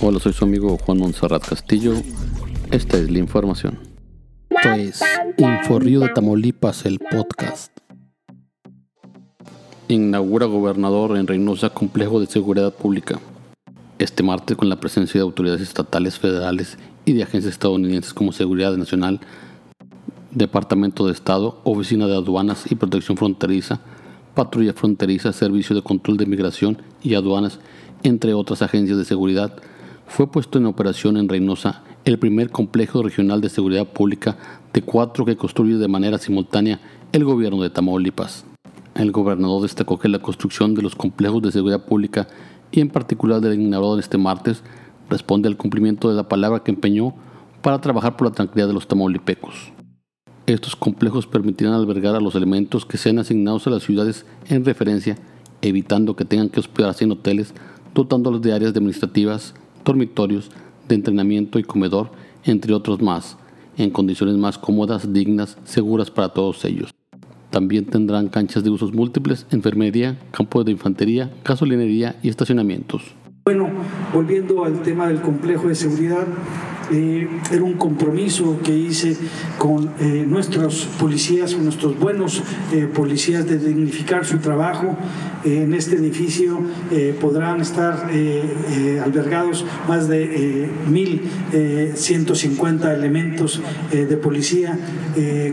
Hola, 0.00 0.20
soy 0.20 0.32
su 0.32 0.44
amigo 0.44 0.78
Juan 0.78 0.98
Monserrat 0.98 1.44
Castillo. 1.44 1.92
Esta 2.70 2.98
es 2.98 3.10
la 3.10 3.18
información. 3.18 3.80
Esto 4.48 4.72
es 4.74 5.02
Inforrío 5.38 5.98
de 5.98 6.10
Tamaulipas, 6.10 6.86
el 6.86 7.00
podcast. 7.00 7.76
Inaugura 9.88 10.46
gobernador 10.46 11.16
en 11.16 11.26
Reynosa 11.26 11.70
complejo 11.70 12.20
de 12.20 12.26
seguridad 12.26 12.72
pública. 12.72 13.18
Este 13.98 14.22
martes, 14.22 14.56
con 14.56 14.68
la 14.68 14.78
presencia 14.78 15.18
de 15.18 15.24
autoridades 15.24 15.62
estatales, 15.62 16.16
federales 16.16 16.78
y 17.04 17.14
de 17.14 17.24
agencias 17.24 17.54
estadounidenses 17.54 18.14
como 18.14 18.30
Seguridad 18.30 18.76
Nacional, 18.76 19.18
Departamento 20.30 21.06
de 21.06 21.12
Estado, 21.12 21.60
Oficina 21.64 22.06
de 22.06 22.14
Aduanas 22.14 22.70
y 22.70 22.76
Protección 22.76 23.16
Fronteriza, 23.16 23.80
Patrulla 24.36 24.74
Fronteriza, 24.74 25.32
Servicio 25.32 25.74
de 25.74 25.82
Control 25.82 26.18
de 26.18 26.26
Migración 26.26 26.80
y 27.02 27.14
Aduanas, 27.14 27.58
entre 28.04 28.32
otras 28.34 28.62
agencias 28.62 28.96
de 28.96 29.04
seguridad, 29.04 29.60
fue 30.08 30.30
puesto 30.30 30.58
en 30.58 30.66
operación 30.66 31.16
en 31.16 31.28
Reynosa 31.28 31.82
el 32.04 32.18
primer 32.18 32.50
complejo 32.50 33.02
regional 33.02 33.40
de 33.40 33.50
seguridad 33.50 33.86
pública 33.86 34.36
de 34.72 34.82
cuatro 34.82 35.24
que 35.24 35.36
construye 35.36 35.76
de 35.76 35.86
manera 35.86 36.18
simultánea 36.18 36.80
el 37.12 37.24
gobierno 37.24 37.62
de 37.62 37.70
Tamaulipas. 37.70 38.44
El 38.94 39.12
gobernador 39.12 39.62
destacó 39.62 39.98
que 39.98 40.08
la 40.08 40.18
construcción 40.18 40.74
de 40.74 40.82
los 40.82 40.96
complejos 40.96 41.42
de 41.42 41.52
seguridad 41.52 41.84
pública 41.84 42.26
y 42.72 42.80
en 42.80 42.88
particular 42.88 43.40
del 43.40 43.60
inaugurado 43.60 43.98
este 43.98 44.18
martes 44.18 44.62
responde 45.08 45.48
al 45.48 45.56
cumplimiento 45.56 46.08
de 46.08 46.16
la 46.16 46.28
palabra 46.28 46.64
que 46.64 46.70
empeñó 46.70 47.14
para 47.62 47.80
trabajar 47.80 48.16
por 48.16 48.28
la 48.28 48.34
tranquilidad 48.34 48.68
de 48.68 48.74
los 48.74 48.88
tamaulipecos. 48.88 49.72
Estos 50.46 50.74
complejos 50.74 51.26
permitirán 51.26 51.74
albergar 51.74 52.14
a 52.14 52.20
los 52.20 52.34
elementos 52.34 52.86
que 52.86 52.96
sean 52.96 53.18
asignados 53.18 53.66
a 53.66 53.70
las 53.70 53.82
ciudades 53.82 54.24
en 54.48 54.64
referencia, 54.64 55.18
evitando 55.60 56.16
que 56.16 56.24
tengan 56.24 56.48
que 56.48 56.60
hospedarse 56.60 57.04
en 57.04 57.12
hoteles, 57.12 57.52
dotándolos 57.94 58.40
de 58.40 58.54
áreas 58.54 58.72
administrativas, 58.72 59.54
dormitorios, 59.88 60.50
de 60.86 60.94
entrenamiento 60.94 61.58
y 61.58 61.64
comedor, 61.64 62.10
entre 62.44 62.74
otros 62.74 63.00
más, 63.00 63.36
en 63.76 63.90
condiciones 63.90 64.36
más 64.36 64.58
cómodas, 64.58 65.12
dignas, 65.12 65.56
seguras 65.64 66.10
para 66.10 66.28
todos 66.28 66.64
ellos. 66.64 66.94
También 67.50 67.86
tendrán 67.86 68.28
canchas 68.28 68.62
de 68.62 68.70
usos 68.70 68.92
múltiples, 68.92 69.46
enfermería, 69.50 70.18
campo 70.30 70.62
de 70.62 70.72
infantería, 70.72 71.32
gasolinería 71.42 72.16
y 72.22 72.28
estacionamientos. 72.28 73.02
Bueno, 73.46 73.70
volviendo 74.12 74.64
al 74.64 74.82
tema 74.82 75.08
del 75.08 75.22
complejo 75.22 75.68
de 75.68 75.74
seguridad, 75.74 76.26
eh, 76.90 77.28
era 77.52 77.62
un 77.62 77.74
compromiso 77.74 78.58
que 78.64 78.74
hice 78.74 79.14
con 79.58 79.90
eh, 80.00 80.24
nuestros 80.26 80.88
policías, 80.98 81.54
con 81.54 81.64
nuestros 81.64 81.98
buenos 81.98 82.42
eh, 82.72 82.88
policías 82.92 83.46
de 83.46 83.58
dignificar 83.58 84.24
su 84.24 84.38
trabajo. 84.38 84.96
en 85.44 85.72
este 85.72 85.94
edificio 85.94 86.58
podrán 87.20 87.60
estar 87.60 88.10
albergados 89.04 89.64
más 89.88 90.08
de 90.08 90.68
1.150 90.90 92.92
elementos 92.92 93.62
de 93.92 94.16
policía. 94.16 94.76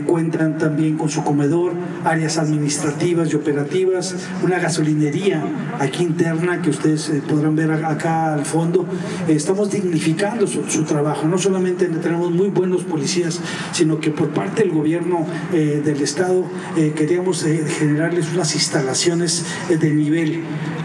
cuentan 0.04 0.58
también 0.58 0.96
con 0.96 1.08
su 1.08 1.22
comedor, 1.22 1.72
áreas 2.04 2.36
administrativas 2.38 3.32
y 3.32 3.36
operativas, 3.36 4.16
una 4.42 4.58
gasolinería 4.58 5.44
aquí 5.78 6.02
interna 6.02 6.60
que 6.62 6.70
ustedes 6.70 7.12
podrán 7.28 7.54
ver 7.54 7.70
acá 7.70 8.34
al 8.34 8.44
fondo. 8.44 8.86
estamos 9.28 9.70
dignificando 9.70 10.48
su 10.48 10.84
trabajo 10.84 11.25
no 11.26 11.38
solamente 11.38 11.86
tenemos 11.86 12.30
muy 12.30 12.48
buenos 12.48 12.84
policías, 12.84 13.40
sino 13.72 14.00
que 14.00 14.10
por 14.10 14.30
parte 14.30 14.62
del 14.62 14.72
gobierno 14.72 15.26
eh, 15.52 15.82
del 15.84 16.02
Estado 16.02 16.44
eh, 16.76 16.92
queríamos 16.96 17.44
eh, 17.44 17.64
generarles 17.66 18.32
unas 18.32 18.54
instalaciones 18.54 19.44
de 19.68 19.90
nivel 19.90 20.42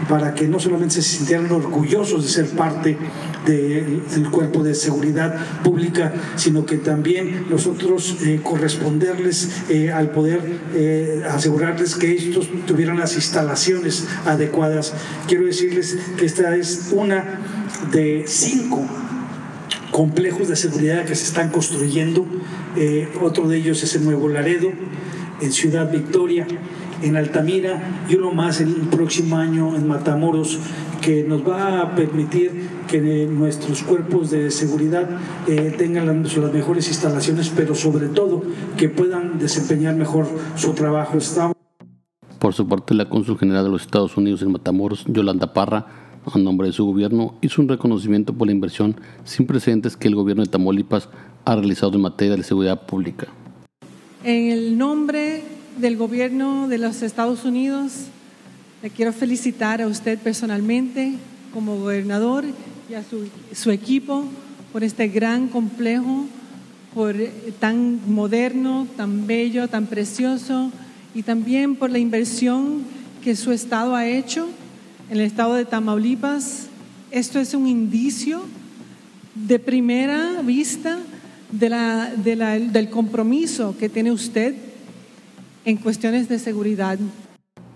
para 0.08 0.34
que 0.34 0.48
no 0.48 0.58
solamente 0.58 0.96
se 0.96 1.02
sintieran 1.02 1.50
orgullosos 1.50 2.24
de 2.24 2.28
ser 2.28 2.46
parte 2.48 2.98
del 3.46 4.30
cuerpo 4.30 4.62
de 4.62 4.74
seguridad 4.74 5.34
pública, 5.64 6.12
sino 6.36 6.66
que 6.66 6.76
también 6.76 7.46
nosotros 7.48 8.16
corresponderles 8.42 9.62
al 9.94 10.10
poder 10.10 10.60
asegurarles 11.30 11.94
que 11.94 12.14
estos 12.14 12.48
tuvieran 12.66 12.98
las 12.98 13.14
instalaciones 13.14 14.06
adecuadas. 14.26 14.92
Quiero 15.26 15.46
decirles 15.46 15.96
que 16.18 16.26
esta 16.26 16.54
es 16.56 16.90
una 16.92 17.40
de 17.92 18.24
cinco 18.26 18.86
complejos 19.92 20.48
de 20.48 20.56
seguridad 20.56 21.04
que 21.04 21.14
se 21.14 21.24
están 21.24 21.50
construyendo. 21.50 22.26
Eh, 22.76 23.08
otro 23.22 23.46
de 23.46 23.58
ellos 23.58 23.80
es 23.84 23.94
en 23.94 24.04
Nuevo 24.04 24.28
Laredo, 24.28 24.72
en 25.40 25.52
Ciudad 25.52 25.92
Victoria, 25.92 26.48
en 27.02 27.16
Altamira 27.16 28.04
y 28.08 28.16
uno 28.16 28.32
más 28.32 28.60
el 28.60 28.74
próximo 28.90 29.36
año 29.36 29.76
en 29.76 29.86
Matamoros, 29.86 30.58
que 31.00 31.24
nos 31.24 31.46
va 31.46 31.82
a 31.82 31.94
permitir 31.94 32.50
que 32.88 33.26
nuestros 33.26 33.82
cuerpos 33.82 34.30
de 34.30 34.50
seguridad 34.50 35.08
eh, 35.46 35.74
tengan 35.76 36.06
las, 36.06 36.36
las, 36.36 36.52
mejores 36.52 36.88
instalaciones, 36.88 37.52
pero 37.54 37.74
sobre 37.74 38.08
todo 38.08 38.42
que 38.76 38.88
puedan 38.88 39.38
desempeñar 39.38 39.94
mejor 39.94 40.26
su 40.56 40.72
trabajo. 40.72 41.18
Por 42.38 42.54
su 42.54 42.66
parte, 42.66 42.94
la 42.94 43.08
cónsul 43.08 43.38
general 43.38 43.64
de 43.64 43.70
los 43.70 43.82
Estados 43.82 44.16
Unidos 44.16 44.42
en 44.42 44.52
Matamoros, 44.52 45.04
Yolanda 45.06 45.52
Parra, 45.52 46.01
a 46.24 46.38
nombre 46.38 46.68
de 46.68 46.72
su 46.72 46.84
gobierno, 46.86 47.34
hizo 47.40 47.62
un 47.62 47.68
reconocimiento 47.68 48.32
por 48.32 48.46
la 48.46 48.52
inversión 48.52 48.96
sin 49.24 49.46
precedentes 49.46 49.96
que 49.96 50.08
el 50.08 50.14
gobierno 50.14 50.42
de 50.42 50.50
Tamaulipas 50.50 51.08
ha 51.44 51.56
realizado 51.56 51.94
en 51.94 52.02
materia 52.02 52.36
de 52.36 52.42
seguridad 52.42 52.86
pública. 52.86 53.26
En 54.24 54.50
el 54.50 54.78
nombre 54.78 55.42
del 55.78 55.96
gobierno 55.96 56.68
de 56.68 56.78
los 56.78 57.02
Estados 57.02 57.44
Unidos, 57.44 57.92
le 58.82 58.90
quiero 58.90 59.12
felicitar 59.12 59.82
a 59.82 59.86
usted 59.86 60.18
personalmente 60.18 61.14
como 61.52 61.76
gobernador 61.78 62.44
y 62.88 62.94
a 62.94 63.02
su, 63.02 63.28
su 63.52 63.70
equipo 63.70 64.24
por 64.72 64.84
este 64.84 65.08
gran 65.08 65.48
complejo, 65.48 66.26
por 66.94 67.14
tan 67.58 68.00
moderno, 68.06 68.86
tan 68.96 69.26
bello, 69.26 69.68
tan 69.68 69.86
precioso 69.86 70.70
y 71.14 71.22
también 71.22 71.76
por 71.76 71.90
la 71.90 71.98
inversión 71.98 72.82
que 73.22 73.36
su 73.36 73.52
estado 73.52 73.94
ha 73.94 74.06
hecho 74.06 74.48
en 75.12 75.20
el 75.20 75.26
estado 75.26 75.56
de 75.56 75.66
Tamaulipas, 75.66 76.68
esto 77.10 77.38
es 77.38 77.52
un 77.52 77.66
indicio 77.66 78.40
de 79.34 79.58
primera 79.58 80.40
vista 80.40 81.00
del 81.50 82.88
compromiso 82.88 83.76
que 83.78 83.90
tiene 83.90 84.10
usted 84.10 84.54
en 85.66 85.76
cuestiones 85.76 86.30
de 86.30 86.38
seguridad. 86.38 86.98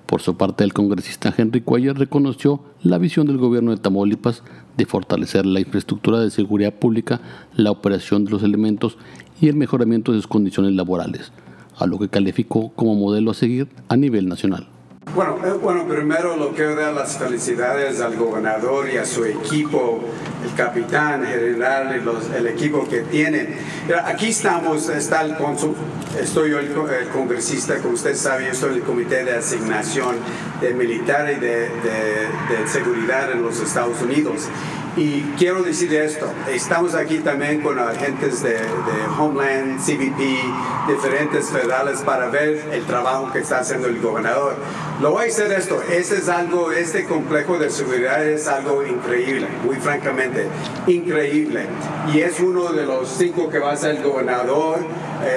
Por 0.06 0.22
su 0.22 0.38
parte, 0.38 0.64
el 0.64 0.72
congresista 0.72 1.34
Henry 1.36 1.60
Cuellar 1.60 1.98
reconoció 1.98 2.62
la 2.82 2.96
visión 2.96 3.26
del 3.26 3.36
gobierno 3.36 3.70
de 3.70 3.82
Tamaulipas 3.82 4.42
de 4.78 4.86
fortalecer 4.86 5.44
la 5.44 5.60
infraestructura 5.60 6.20
de 6.20 6.30
seguridad 6.30 6.72
pública, 6.72 7.20
la 7.54 7.70
operación 7.70 8.24
de 8.24 8.30
los 8.30 8.44
elementos 8.44 8.96
y 9.42 9.48
el 9.48 9.56
mejoramiento 9.56 10.12
de 10.12 10.18
sus 10.18 10.26
condiciones 10.26 10.72
laborales, 10.72 11.32
a 11.76 11.84
lo 11.84 11.98
que 11.98 12.08
calificó 12.08 12.70
como 12.70 12.94
modelo 12.94 13.32
a 13.32 13.34
seguir 13.34 13.68
a 13.88 13.96
nivel 13.98 14.26
nacional. 14.26 14.68
Bueno, 15.14 15.38
eh, 15.44 15.50
bueno, 15.62 15.86
primero 15.86 16.36
lo 16.36 16.52
quiero 16.52 16.74
dar 16.74 16.92
las 16.92 17.16
felicidades 17.16 18.00
al 18.00 18.16
gobernador 18.16 18.90
y 18.90 18.98
a 18.98 19.06
su 19.06 19.24
equipo, 19.24 20.00
el 20.44 20.52
capitán 20.54 21.24
general 21.24 21.96
y 21.96 22.04
los, 22.04 22.28
el 22.30 22.46
equipo 22.48 22.86
que 22.86 23.00
tienen. 23.00 23.56
Aquí 24.04 24.28
estamos, 24.28 24.88
está 24.88 25.22
el 25.22 25.36
cónsul, 25.36 25.74
estoy 26.20 26.50
yo 26.50 26.58
el, 26.58 26.72
congresista, 27.12 27.78
como 27.78 27.94
usted 27.94 28.14
sabe, 28.14 28.50
yo 28.52 28.66
en 28.66 28.74
el 28.74 28.82
comité 28.82 29.24
de 29.24 29.36
asignación 29.36 30.16
de 30.60 30.74
militar 30.74 31.32
y 31.34 31.40
de, 31.40 31.60
de 31.60 32.66
seguridad 32.66 33.30
en 33.32 33.42
los 33.42 33.60
Estados 33.60 34.02
Unidos. 34.02 34.48
Y 34.96 35.20
quiero 35.36 35.62
decir 35.62 35.92
esto, 35.94 36.26
estamos 36.50 36.94
aquí 36.94 37.18
también 37.18 37.60
con 37.60 37.78
agentes 37.78 38.42
de, 38.42 38.56
Homeland, 39.18 39.78
CBP, 39.78 40.88
diferentes 40.88 41.50
federales 41.50 42.00
para 42.00 42.28
ver 42.28 42.64
el 42.72 42.82
trabajo 42.86 43.30
que 43.30 43.40
está 43.40 43.58
haciendo 43.58 43.88
el 43.88 44.00
gobernador. 44.00 44.56
Lo 45.02 45.10
voy 45.10 45.24
a 45.24 45.24
decir 45.26 45.52
esto, 45.52 45.82
este 45.82 46.16
es 46.16 46.30
algo, 46.30 46.72
este 46.72 47.04
complejo 47.04 47.58
de 47.58 47.68
seguridad 47.68 48.24
es 48.24 48.48
algo 48.48 48.86
increíble, 48.86 49.46
muy 49.66 49.76
francamente, 49.76 50.46
increíble. 50.86 51.66
Y 52.14 52.20
es 52.20 52.40
uno 52.40 52.72
de 52.72 52.86
los 52.86 53.06
cinco 53.10 53.50
que 53.50 53.58
va 53.58 53.72
a 53.72 53.76
ser 53.76 53.96
el 53.96 54.02
gobernador, 54.02 54.78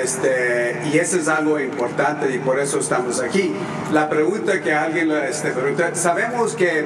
este, 0.01 0.81
y 0.93 0.97
eso 0.97 1.17
es 1.17 1.27
algo 1.27 1.59
importante 1.59 2.33
y 2.33 2.39
por 2.39 2.59
eso 2.59 2.79
estamos 2.79 3.19
aquí. 3.19 3.53
La 3.91 4.09
pregunta 4.09 4.61
que 4.61 4.71
alguien 4.71 5.11
este, 5.11 5.51
pregunta, 5.51 5.93
sabemos 5.95 6.53
que 6.55 6.85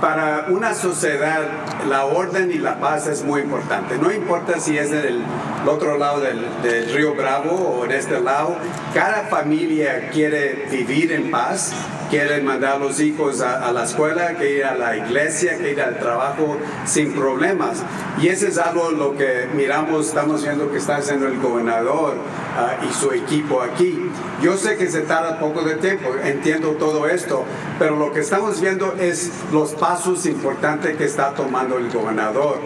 para 0.00 0.46
una 0.48 0.74
sociedad 0.74 1.42
la 1.88 2.04
orden 2.04 2.50
y 2.50 2.58
la 2.58 2.80
paz 2.80 3.06
es 3.06 3.22
muy 3.22 3.42
importante. 3.42 3.98
No 3.98 4.12
importa 4.12 4.60
si 4.60 4.78
es 4.78 4.90
del 4.90 5.22
otro 5.66 5.98
lado 5.98 6.20
del, 6.20 6.46
río 6.92 7.14
Bravo 7.14 7.50
o 7.50 7.84
en 7.84 7.92
este 7.92 8.20
lado, 8.20 8.56
cada 8.94 9.24
familia 9.24 10.10
quiere 10.10 10.66
vivir 10.70 11.12
en 11.12 11.30
paz, 11.30 11.72
quiere 12.10 12.40
mandar 12.42 12.74
a 12.74 12.78
los 12.78 13.00
hijos 13.00 13.40
a, 13.40 13.70
la 13.72 13.84
escuela, 13.84 14.34
que 14.34 14.58
ir 14.58 14.64
a 14.64 14.74
la 14.74 14.96
iglesia, 14.96 15.58
que 15.58 15.72
ir 15.72 15.80
al 15.80 15.98
trabajo 15.98 16.58
sin 16.84 17.12
problemas. 17.12 17.82
Y 18.20 18.28
eso 18.28 18.46
es 18.46 18.58
algo 18.58 18.90
lo 18.90 19.16
que 19.16 19.48
miramos, 19.54 20.08
estamos 20.08 20.42
viendo 20.42 20.70
que 20.70 20.78
está 20.78 20.96
haciendo 20.96 21.26
el 21.26 21.38
gobernador 21.38 22.14
ah, 22.58 22.76
y 22.88 22.92
su 22.92 23.12
equipo 23.12 23.62
aquí. 23.62 24.10
Yo 24.42 24.56
sé 24.56 24.76
que 24.76 24.88
se 24.88 25.02
tarda 25.02 25.38
poco 25.38 25.62
de 25.62 25.76
tiempo, 25.76 26.10
entiendo 26.24 26.70
todo 26.72 27.08
esto, 27.08 27.44
pero 27.78 27.96
lo 27.96 28.12
que 28.12 28.20
estamos 28.20 28.60
viendo 28.60 28.94
es 28.98 29.30
los 29.52 29.72
pasos 29.72 30.26
importantes 30.26 30.96
que 30.96 31.04
está 31.04 31.34
tomando 31.34 31.78
el 31.78 31.90
gobernador. 31.90 32.58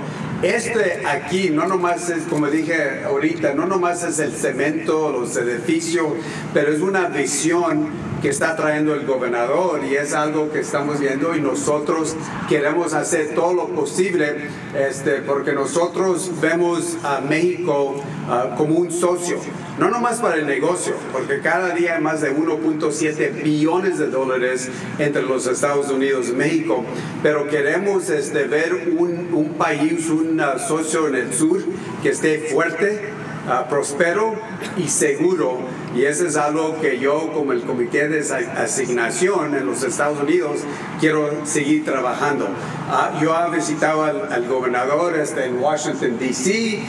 este 0.43 1.07
aquí 1.07 1.51
no 1.51 1.67
nomás 1.67 2.09
es, 2.11 2.25
como 2.25 2.49
dije 2.49 3.05
ahorita, 3.05 3.55
no 3.55 3.67
nomás 3.67 4.03
es 4.03 4.19
el 4.19 4.33
cemento, 4.33 5.13
los 5.13 5.37
edificios, 5.37 6.07
pero 6.53 6.73
es 6.73 6.81
una 6.81 7.09
visión 7.09 7.89
que 8.23 8.29
está 8.29 8.55
trayendo 8.55 8.95
el 8.95 9.05
gobernador 9.05 9.85
y 9.85 9.97
es 9.97 10.15
algo 10.15 10.51
que 10.53 10.61
estamos 10.61 11.01
viendo 11.01 11.37
y 11.37 11.41
nosotros 11.41 12.15
queremos 12.49 12.95
hacer 12.95 13.35
todo 13.35 13.53
lo 13.53 13.67
posible 13.69 14.49
este, 14.79 15.23
porque 15.23 15.53
nosotros 15.53 16.31
vemos 16.41 16.97
a 17.03 17.21
México 17.21 17.97
ah, 18.29 18.55
como 18.57 18.77
un 18.77 18.93
socio, 18.93 19.39
no 19.79 19.89
nomás 19.91 20.21
para 20.21 20.37
el 20.37 20.47
negocio, 20.47 20.95
porque 21.13 21.41
cada 21.41 21.75
día 21.75 21.97
hay 21.97 22.03
más 22.03 22.21
de 22.21 22.35
1.7 22.35 23.43
billones 23.43 23.99
de 23.99 24.09
dólares 24.09 24.71
entre 24.99 25.23
los 25.23 25.47
Estados 25.47 25.91
Unidos 25.91 26.29
y 26.29 26.33
México, 26.33 26.85
pero 27.23 27.49
queremos 27.49 28.11
este, 28.11 28.45
ver 28.45 28.75
un, 28.97 29.55
país, 29.59 30.09
un 30.11 30.41
socio 30.67 31.09
en 31.09 31.15
el 31.15 31.33
sur 31.33 31.63
que 32.03 32.11
esté 32.11 32.51
fuerte, 32.53 33.01
uh, 33.47 33.69
próspero 33.69 34.35
y 34.77 34.89
seguro. 34.89 35.59
Y 35.95 36.05
eso 36.05 36.27
es 36.27 36.37
algo 36.37 36.81
que 36.81 36.99
yo, 36.99 37.33
como 37.33 37.53
el 37.53 37.63
comité 37.63 38.09
de 38.09 38.21
asignación 38.57 39.55
en 39.55 39.67
los 39.67 39.83
Estados 39.83 40.21
Unidos, 40.21 40.61
quiero 41.01 41.45
seguir 41.45 41.85
trabajando. 41.85 42.47
Uh, 42.47 43.23
yo 43.23 43.35
he 43.35 43.57
visitado 43.57 44.05
al, 44.05 44.47
gobernador 44.49 45.17
este, 45.17 45.47
en 45.47 45.63
Washington, 45.63 46.19
D.C., 46.19 46.81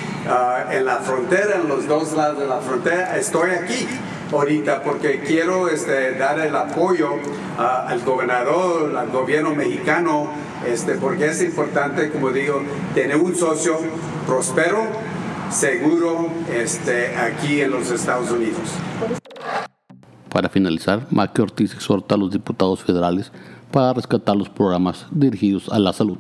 en 0.72 0.86
la 0.86 0.98
frontera, 0.98 1.58
en 1.62 1.68
los 1.68 1.88
dos 1.88 2.14
lados 2.14 2.40
de 2.40 2.48
la 2.48 2.60
frontera. 2.60 3.18
Estoy 3.18 3.52
aquí 3.52 3.88
ahorita 4.32 4.84
porque 4.84 5.20
quiero 5.20 5.68
este, 5.70 6.14
dar 6.16 6.40
el 6.40 6.56
apoyo 6.56 7.10
al 7.58 8.02
gobernador, 8.02 8.96
al 8.96 9.10
gobierno 9.10 9.54
mexicano, 9.54 10.28
este, 10.66 10.96
porque 10.96 11.28
es 11.28 11.42
importante, 11.44 12.10
como 12.10 12.32
digo, 12.32 12.62
tener 12.96 13.18
un 13.18 13.36
socio 13.36 13.78
próspero, 14.26 14.88
seguro, 15.54 16.30
este, 16.52 17.16
aquí 17.16 17.62
en 17.62 17.72
los 17.72 17.92
Estados 17.92 18.32
Unidos. 18.32 18.60
Para 20.30 20.50
finalizar, 20.50 21.06
Maque 21.12 21.42
Ortiz 21.42 21.74
exhorta 21.74 22.16
a 22.16 22.18
los 22.18 22.32
diputados 22.32 22.84
federales 22.84 23.32
para 23.72 23.94
rescatar 23.94 24.36
los 24.36 24.50
programas 24.50 25.06
dirigidos 25.12 25.70
a 25.70 25.80
la 25.80 25.94
salud. 25.94 26.18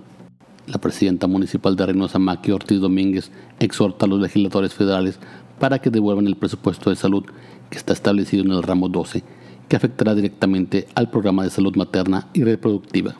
La 0.67 0.77
presidenta 0.77 1.27
municipal 1.27 1.75
de 1.75 1.85
Reynosa, 1.85 2.19
Maqui 2.19 2.51
Ortiz 2.51 2.79
Domínguez, 2.79 3.31
exhorta 3.59 4.05
a 4.05 4.09
los 4.09 4.19
legisladores 4.19 4.73
federales 4.73 5.19
para 5.59 5.79
que 5.79 5.89
devuelvan 5.89 6.27
el 6.27 6.37
presupuesto 6.37 6.89
de 6.89 6.95
salud 6.95 7.25
que 7.69 7.77
está 7.77 7.93
establecido 7.93 8.43
en 8.43 8.51
el 8.51 8.63
ramo 8.63 8.87
12, 8.87 9.23
que 9.67 9.75
afectará 9.75 10.15
directamente 10.15 10.87
al 10.95 11.09
programa 11.09 11.43
de 11.43 11.49
salud 11.49 11.75
materna 11.75 12.29
y 12.33 12.43
reproductiva. 12.43 13.15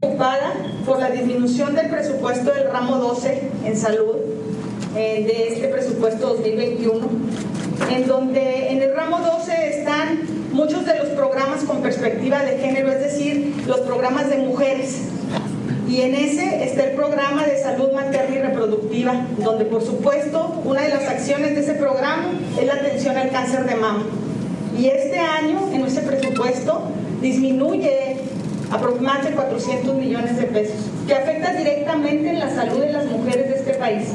Preocupada 0.00 0.54
por 0.86 1.00
la 1.00 1.10
disminución 1.10 1.74
del 1.74 1.90
presupuesto 1.90 2.54
del 2.54 2.70
ramo 2.70 2.96
12 2.96 3.50
en 3.64 3.76
salud 3.76 4.27
eh, 4.96 5.24
de 5.26 5.48
este 5.54 5.68
presupuesto 5.68 6.28
2021, 6.28 7.06
en 7.90 8.06
donde 8.06 8.70
en 8.70 8.82
el 8.82 8.94
ramo 8.94 9.18
12 9.18 9.78
están 9.78 10.20
muchos 10.52 10.86
de 10.86 10.98
los 10.98 11.08
programas 11.08 11.62
con 11.64 11.82
perspectiva 11.82 12.42
de 12.42 12.58
género, 12.58 12.90
es 12.90 13.00
decir, 13.00 13.54
los 13.66 13.80
programas 13.80 14.30
de 14.30 14.38
mujeres. 14.38 15.02
Y 15.88 16.02
en 16.02 16.14
ese 16.14 16.64
está 16.64 16.84
el 16.84 16.96
programa 16.96 17.46
de 17.46 17.58
salud 17.62 17.92
materna 17.92 18.36
y 18.36 18.40
reproductiva, 18.40 19.26
donde 19.38 19.64
por 19.64 19.82
supuesto 19.82 20.60
una 20.64 20.82
de 20.82 20.90
las 20.90 21.08
acciones 21.08 21.54
de 21.54 21.60
ese 21.60 21.74
programa 21.74 22.32
es 22.60 22.66
la 22.66 22.74
atención 22.74 23.16
al 23.16 23.30
cáncer 23.30 23.66
de 23.66 23.74
mama. 23.74 24.04
Y 24.78 24.86
este 24.86 25.18
año, 25.18 25.70
en 25.72 25.84
ese 25.84 26.02
presupuesto, 26.02 26.82
disminuye 27.20 28.16
aproximadamente 28.70 29.34
400 29.34 29.94
millones 29.94 30.36
de 30.36 30.44
pesos, 30.44 30.76
que 31.06 31.14
afecta 31.14 31.52
directamente 31.52 32.30
en 32.30 32.38
la 32.38 32.50
salud 32.50 32.80
de 32.80 32.92
las 32.92 33.06
mujeres 33.06 33.48
de 33.48 33.54
este 33.56 33.74
país. 33.74 34.08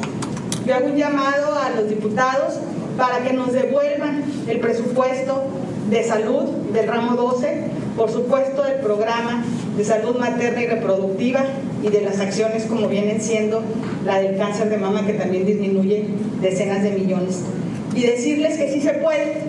Yo 0.65 0.75
hago 0.75 0.87
un 0.87 0.95
llamado 0.95 1.57
a 1.59 1.71
los 1.71 1.89
diputados 1.89 2.53
para 2.97 3.21
que 3.23 3.33
nos 3.33 3.51
devuelvan 3.51 4.23
el 4.47 4.59
presupuesto 4.59 5.43
de 5.89 6.03
salud 6.05 6.43
del 6.71 6.87
ramo 6.87 7.17
12, 7.17 7.63
por 7.97 8.09
supuesto 8.09 8.63
del 8.63 8.79
programa 8.79 9.43
de 9.75 9.83
salud 9.83 10.15
materna 10.17 10.61
y 10.61 10.67
reproductiva 10.67 11.43
y 11.83 11.89
de 11.89 12.01
las 12.01 12.19
acciones 12.19 12.63
como 12.63 12.87
vienen 12.87 13.19
siendo 13.19 13.61
la 14.05 14.19
del 14.19 14.37
cáncer 14.37 14.69
de 14.69 14.77
mama 14.77 15.05
que 15.05 15.13
también 15.13 15.45
disminuye 15.45 16.05
decenas 16.41 16.81
de 16.81 16.91
millones. 16.91 17.41
Y 17.93 18.03
decirles 18.03 18.57
que 18.57 18.71
sí 18.71 18.81
se 18.81 18.93
puede. 18.93 19.41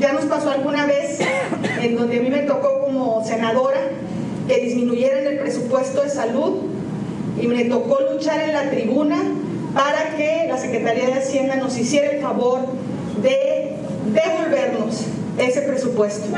Ya 0.00 0.12
nos 0.12 0.26
pasó 0.26 0.50
alguna 0.50 0.84
vez 0.84 1.18
en 1.80 1.96
donde 1.96 2.18
a 2.18 2.22
mí 2.22 2.28
me 2.28 2.42
tocó 2.42 2.84
como 2.84 3.24
senadora 3.24 3.80
que 4.48 4.60
disminuyeran 4.60 5.26
el 5.26 5.38
presupuesto 5.38 6.02
de 6.02 6.10
salud 6.10 6.62
y 7.40 7.46
me 7.46 7.64
tocó 7.64 7.98
luchar 8.12 8.40
en 8.40 8.52
la 8.52 8.70
tribuna 8.70 9.16
para 9.74 10.16
que 10.16 10.46
la 10.48 10.58
Secretaría 10.58 11.06
de 11.06 11.14
Hacienda 11.14 11.56
nos 11.56 11.76
hiciera 11.78 12.10
el 12.10 12.20
favor 12.20 12.60
de 13.22 13.76
devolvernos 14.12 15.06
ese 15.38 15.62
presupuesto. 15.62 16.36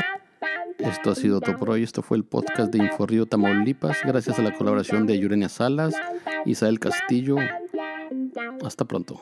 Esto 0.77 1.11
ha 1.11 1.15
sido 1.15 1.41
todo 1.41 1.57
por 1.57 1.71
hoy. 1.71 1.83
Esto 1.83 2.01
fue 2.01 2.17
el 2.17 2.23
podcast 2.23 2.71
de 2.71 2.77
Inforrío 2.79 3.25
Tamaulipas. 3.25 3.97
Gracias 4.05 4.37
a 4.39 4.41
la 4.41 4.53
colaboración 4.53 5.07
de 5.07 5.17
Yurenia 5.17 5.49
Salas, 5.49 5.95
Isabel 6.45 6.79
Castillo. 6.79 7.37
Hasta 8.63 8.85
pronto. 8.85 9.21